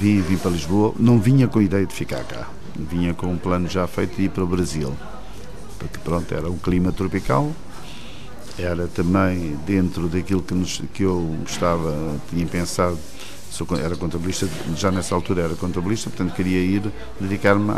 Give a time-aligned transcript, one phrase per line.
[0.00, 3.38] vim, vim para Lisboa, não vinha com a ideia de ficar cá, vinha com um
[3.38, 4.94] plano já feito de ir para o Brasil,
[5.78, 7.50] porque pronto, era um clima tropical,
[8.58, 12.98] era também dentro daquilo que, nos, que eu estava, tinha pensado,
[13.50, 17.70] sou, era contabilista, já nessa altura era contabilista, portanto queria ir dedicar-me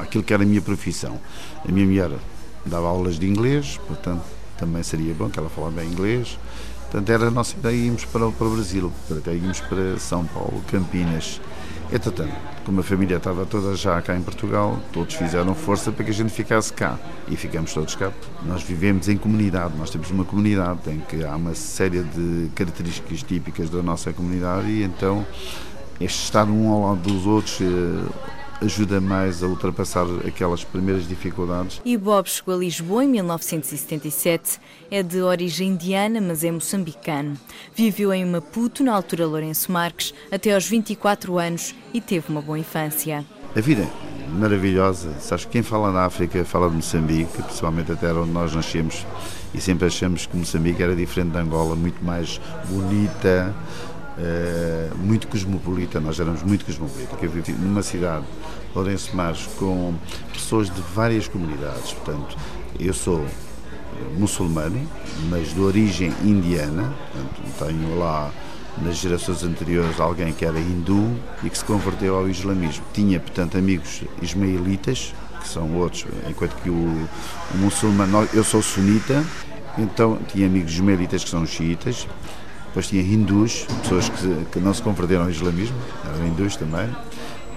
[0.00, 1.18] àquilo que era a minha profissão.
[1.66, 2.10] A minha mulher
[2.64, 4.22] dava aulas de inglês, portanto
[4.56, 6.38] também seria bom que ela falasse bem inglês.
[6.90, 10.62] Portanto, era a nossa ideia irmos para, para o Brasil, até irmos para São Paulo,
[10.70, 11.38] Campinas.
[11.92, 12.34] Entretanto,
[12.64, 16.14] como a família estava toda já cá em Portugal, todos fizeram força para que a
[16.14, 16.98] gente ficasse cá.
[17.28, 18.10] E ficamos todos cá.
[18.42, 23.22] Nós vivemos em comunidade, nós temos uma comunidade em que há uma série de características
[23.22, 25.26] típicas da nossa comunidade e então
[26.00, 28.28] este estar um ao lado dos outros eh,
[28.60, 31.80] ajuda mais a ultrapassar aquelas primeiras dificuldades.
[31.84, 34.60] E Bob chegou a Lisboa em 1977.
[34.90, 37.36] É de origem indiana, mas é moçambicano.
[37.74, 42.58] Viveu em Maputo, na altura Lourenço Marques, até aos 24 anos e teve uma boa
[42.58, 43.24] infância.
[43.54, 45.14] A vida é maravilhosa.
[45.20, 49.06] Sabes, quem fala da África fala de Moçambique, principalmente até onde nós nascemos,
[49.54, 53.54] e sempre achamos que Moçambique era diferente de Angola, muito mais bonita,
[54.18, 58.24] eh, muito cosmopolita, nós éramos muito cosmopolita, eu vivi numa cidade,
[58.74, 59.94] Lourenço Mares, com
[60.32, 62.36] pessoas de várias comunidades, portanto,
[62.80, 63.24] eu sou
[64.16, 64.80] muçulmano,
[65.30, 68.30] mas de origem indiana, portanto, tenho lá
[68.82, 72.84] nas gerações anteriores alguém que era hindu e que se converteu ao islamismo.
[72.92, 79.24] Tinha, portanto, amigos ismaelitas, que são outros, enquanto que o, o muçulmano, eu sou sunita,
[79.76, 82.06] então tinha amigos ismaelitas que são xiitas,
[82.78, 86.88] depois tinha hindus, pessoas que, que não se converteram ao islamismo, eram hindus também.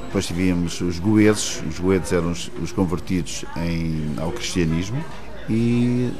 [0.06, 5.06] Depois tivíamos os goeses, os goeses eram os, os convertidos em, ao cristianismo
[5.48, 6.12] e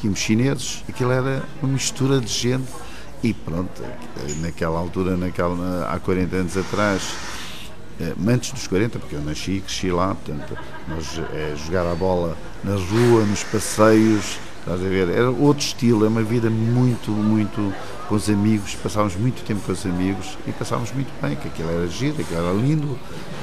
[0.00, 0.84] tínhamos chineses.
[0.88, 2.68] Aquilo era uma mistura de gente
[3.24, 3.82] e pronto,
[4.40, 7.12] naquela altura, naquela, há 40 anos atrás,
[8.00, 11.94] eh, antes dos 40, porque eu nasci e cresci lá, portanto, nós é, jogar a
[11.96, 15.08] bola na rua, nos passeios, Estás a ver?
[15.10, 17.72] Era outro estilo, é uma vida muito, muito
[18.08, 21.70] com os amigos, passávamos muito tempo com os amigos e passávamos muito bem, que aquilo
[21.70, 22.98] era giro, aquilo era lindo.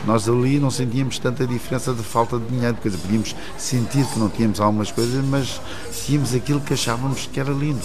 [0.06, 4.28] Nós ali não sentíamos tanta diferença de falta de dinheiro, porque podíamos sentir que não
[4.28, 5.62] tínhamos algumas coisas, mas
[6.06, 7.80] tínhamos aquilo que achávamos que era lindo.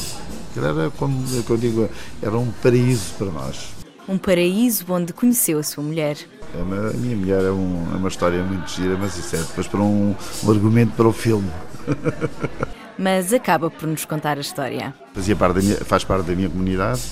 [0.51, 1.89] Aquilo era, como eu digo,
[2.21, 3.69] era um paraíso para nós.
[4.09, 6.17] Um paraíso onde conheceu a sua mulher.
[6.53, 9.69] É a minha mulher é, um, é, uma história muito gira, mas isso é depois
[9.69, 11.49] para um, um argumento para o filme.
[12.99, 14.95] mas acaba por nos contar a história.
[15.15, 17.03] Fazia parte da minha, faz parte da minha comunidade,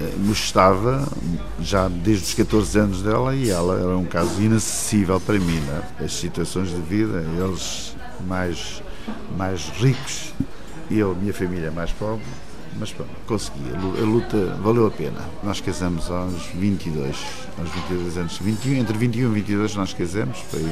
[0.00, 1.06] eh, gostava
[1.60, 5.60] já desde os 14 anos dela e ela era um caso inacessível para mim.
[5.60, 5.82] Né?
[6.00, 7.94] As situações de vida, eles
[8.26, 8.82] mais,
[9.36, 10.32] mais ricos
[10.90, 12.24] eu, minha família, mais pobre,
[12.78, 13.60] mas pronto, consegui.
[13.72, 15.20] A luta valeu a pena.
[15.42, 17.16] Nós casamos aos 22,
[17.58, 18.38] aos 22 anos.
[18.38, 20.38] 21, entre 21 e 22 nós casamos.
[20.50, 20.62] Foi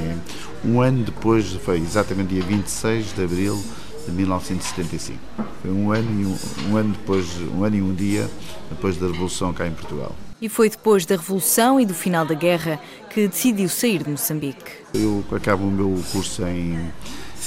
[0.65, 3.63] um ano depois, foi exatamente dia 26 de abril
[4.07, 5.19] de 1975.
[5.61, 8.29] Foi um ano, e um, um, ano depois, um ano e um dia
[8.71, 10.15] depois da Revolução cá em Portugal.
[10.41, 12.81] E foi depois da Revolução e do final da Guerra
[13.11, 14.73] que decidiu sair de Moçambique.
[14.93, 16.91] Eu acabo o meu curso em,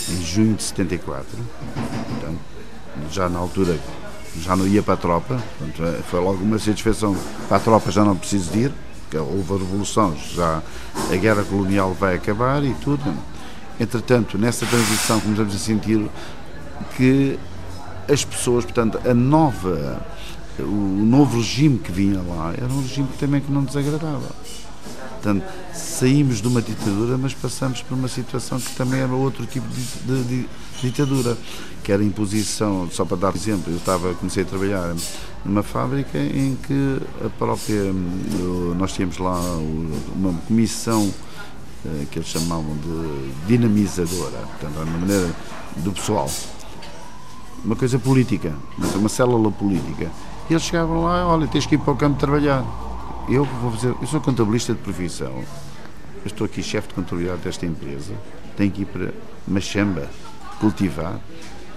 [0.10, 1.26] em junho de 74,
[2.10, 2.40] portanto,
[3.12, 3.78] já na altura
[4.40, 7.16] já não ia para a tropa, portanto, foi logo uma satisfação
[7.48, 10.62] para a tropa já não preciso ir, porque houve a Revolução, já
[11.12, 13.14] a Guerra Colonial vai acabar e tudo.
[13.80, 16.10] Entretanto, nessa transição começamos a sentir
[16.96, 17.40] que
[18.12, 20.06] as pessoas, portanto, a nova,
[20.60, 20.64] o
[21.06, 24.30] novo regime que vinha lá era um regime também que não nos agradava.
[25.26, 25.44] Portanto,
[25.74, 29.82] saímos de uma ditadura, mas passamos por uma situação que também era outro tipo de,
[29.82, 30.50] de, de
[30.82, 31.36] ditadura,
[31.84, 34.96] que era a imposição, só para dar exemplo, eu estava, comecei a trabalhar
[35.44, 37.92] numa fábrica em que a própria,
[38.78, 39.40] nós tínhamos lá
[40.16, 41.12] uma comissão
[41.86, 45.36] eh, que eles chamavam de dinamizadora, portanto, uma maneira
[45.78, 46.30] do pessoal
[47.64, 48.54] uma coisa política,
[48.96, 50.12] uma célula política.
[50.50, 52.64] E eles chegavam lá, olha, tens que ir para o campo trabalhar.
[53.30, 57.66] Eu vou fazer, eu sou contabilista de profissão, eu estou aqui chefe de contabilidade desta
[57.66, 58.14] empresa,
[58.56, 59.14] tenho que ir para
[59.48, 60.08] Machamba,
[60.60, 61.20] cultivar.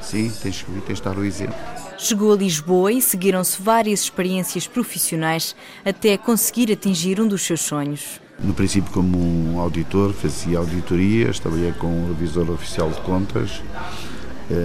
[0.02, 1.56] Sim, tens que ir, tens de dar o exemplo.
[1.98, 8.20] Chegou a Lisboa e seguiram-se várias experiências profissionais até conseguir atingir um dos seus sonhos.
[8.38, 13.60] No princípio, como um auditor, fazia auditorias, trabalhei com o revisor oficial de contas,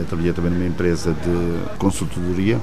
[0.07, 2.59] trabalhei também numa empresa de consultoria,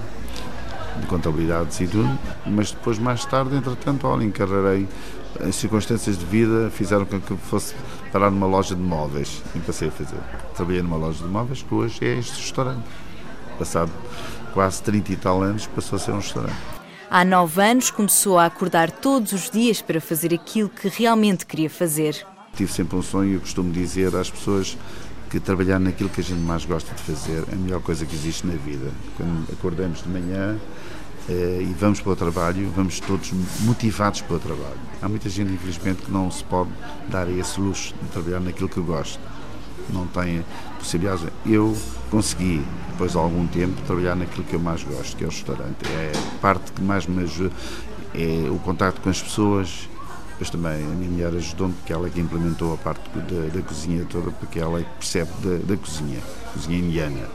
[1.00, 4.88] de contabilidades e tudo, mas depois, mais tarde, entretanto, olha, encarrarei
[5.38, 7.74] as circunstâncias de vida fizeram com que fosse
[8.12, 10.18] parar numa loja de móveis e passei a fazer.
[10.54, 12.84] Trabalhei numa loja de móveis que hoje é este restaurante.
[13.58, 13.90] Passado
[14.52, 16.56] quase 30 e tal anos, passou a ser um restaurante.
[17.08, 21.70] Há nove anos começou a acordar todos os dias para fazer aquilo que realmente queria
[21.70, 22.26] fazer.
[22.54, 24.76] Tive sempre um sonho e eu costumo dizer às pessoas
[25.30, 28.14] que trabalhar naquilo que a gente mais gosta de fazer é a melhor coisa que
[28.14, 28.90] existe na vida.
[29.16, 30.58] Quando acordamos de manhã
[31.28, 33.30] eh, e vamos para o trabalho, vamos todos
[33.60, 34.80] motivados para o trabalho.
[35.00, 36.70] Há muita gente, infelizmente, que não se pode
[37.08, 39.22] dar esse luxo de trabalhar naquilo que gosta.
[39.90, 40.44] Não tem
[40.78, 41.24] possibilidades.
[41.46, 41.76] Eu
[42.10, 42.60] consegui,
[42.90, 45.76] depois de algum tempo, trabalhar naquilo que eu mais gosto, que é o restaurante.
[45.86, 47.54] É a parte que mais me ajuda,
[48.14, 49.88] é o contato com as pessoas,
[50.40, 53.60] depois também a minha mulher ajudou-me, porque ela é que implementou a parte da, da
[53.60, 56.18] cozinha toda, porque ela é que percebe da, da cozinha,
[56.54, 57.28] cozinha indiana.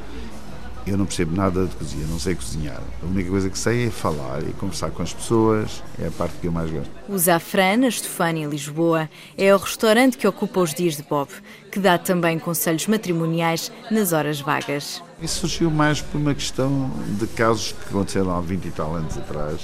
[0.88, 2.82] Eu não percebo nada de cozinha, não sei cozinhar.
[3.04, 6.34] A única coisa que sei é falar e conversar com as pessoas, é a parte
[6.42, 6.90] que eu mais gosto.
[7.08, 9.08] O Zafran, na Estefânia, Lisboa,
[9.38, 11.30] é o restaurante que ocupa os dias de Bob,
[11.72, 15.02] que dá também conselhos matrimoniais nas horas vagas.
[15.22, 19.16] Isso surgiu mais por uma questão de casos que aconteceram há 20 e tal anos
[19.16, 19.62] atrás,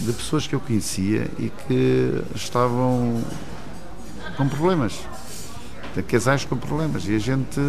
[0.00, 3.22] de pessoas que eu conhecia e que estavam
[4.36, 5.00] com problemas,
[5.94, 7.06] de casais com problemas.
[7.08, 7.60] E a gente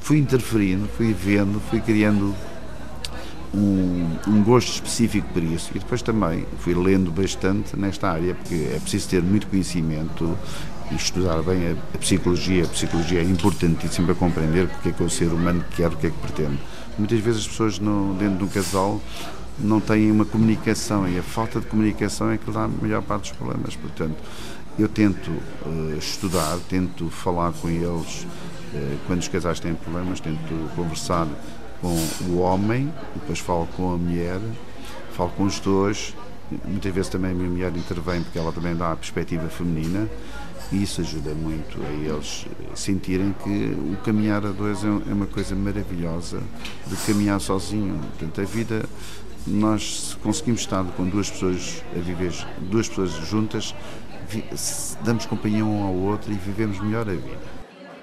[0.00, 2.34] fui interferindo, fui vendo, fui criando
[3.54, 5.70] um, um, gosto específico por isso.
[5.74, 10.36] E depois também fui lendo bastante nesta área, porque é preciso ter muito conhecimento
[10.90, 12.64] e estudar bem a, a psicologia.
[12.64, 16.06] A psicologia é importantíssima para compreender porque é que o ser humano quer, o que
[16.06, 16.58] é que pretende.
[16.98, 19.00] Muitas vezes as pessoas no, dentro de um casal
[19.58, 23.30] não têm uma comunicação e a falta de comunicação é que dá a melhor parte
[23.30, 23.76] dos problemas.
[23.76, 24.16] Portanto,
[24.78, 28.26] eu tento uh, estudar, tento falar com eles
[28.74, 31.28] uh, quando os casais têm problemas, tento conversar
[31.80, 31.94] com
[32.30, 34.40] o homem, depois falo com a mulher,
[35.14, 36.14] falo com os dois.
[36.66, 40.08] Muitas vezes também a minha mulher intervém porque ela também dá a perspectiva feminina
[40.70, 45.26] e isso ajuda muito a eles sentirem que o caminhar a dois é, é uma
[45.26, 46.40] coisa maravilhosa
[46.86, 47.98] de caminhar sozinho.
[48.18, 48.84] Portanto, a vida
[49.46, 53.74] nós conseguimos estar com duas pessoas a viver, duas pessoas juntas,
[55.04, 57.62] damos companhia um ao outro e vivemos melhor a vida.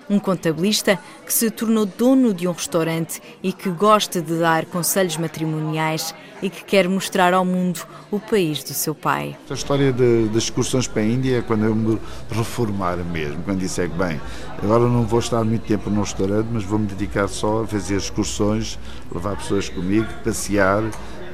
[0.10, 5.18] Um contabilista que se tornou dono de um restaurante e que gosta de dar conselhos
[5.18, 9.38] matrimoniais e que quer mostrar ao mundo o país do seu pai.
[9.48, 12.00] A história de, das excursões para a Índia é quando eu me
[12.32, 14.20] reformar mesmo, quando disser que, bem,
[14.64, 18.80] agora não vou estar muito tempo no restaurante, mas vou-me dedicar só a fazer excursões,
[19.14, 20.82] levar pessoas comigo, passear,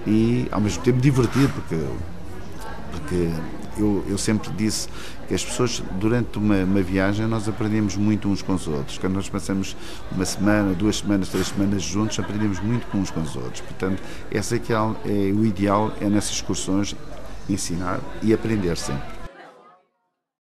[0.06, 1.78] e ao mesmo tempo divertir, porque,
[2.92, 3.30] porque
[3.78, 4.88] eu, eu sempre disse
[5.28, 8.98] que as pessoas, durante uma, uma, viagem, nós aprendemos muito uns com os outros.
[8.98, 9.76] Quando nós passamos
[10.12, 13.62] uma semana, duas semanas, três semanas juntos, aprendemos muito com uns com os outros.
[13.62, 16.96] Portanto, essa é, que é, é o ideal, é nessas excursões
[17.50, 19.15] ensinar e aprender sempre.